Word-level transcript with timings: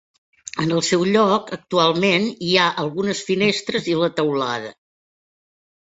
En 0.63 0.71
el 0.77 0.79
seu 0.87 1.03
lloc 1.15 1.51
actualment 1.57 2.27
hi 2.47 2.55
ha 2.63 2.71
algunes 2.85 3.23
finestres 3.31 3.93
i 3.93 3.99
la 4.01 4.11
teulada. 4.21 4.77